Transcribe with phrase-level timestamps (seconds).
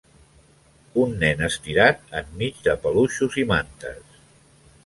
[1.01, 4.21] Un nen estirat enmig de peluixos i mantes.